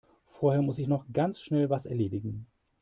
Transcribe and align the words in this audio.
Vorher 0.25 0.63
muss 0.63 0.79
ich 0.79 0.87
noch 0.87 1.05
ganz 1.13 1.39
schnell 1.41 1.69
was 1.69 1.85
erledigen. 1.85 2.47